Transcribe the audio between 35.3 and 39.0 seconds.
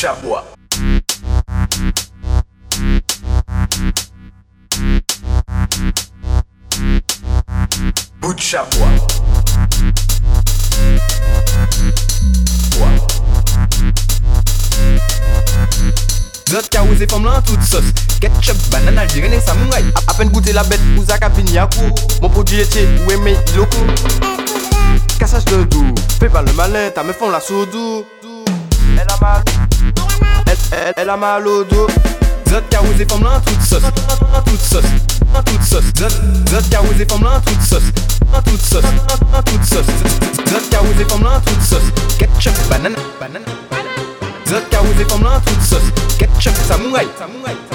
toute sauce. Zot, zot tout sos En toute sauce,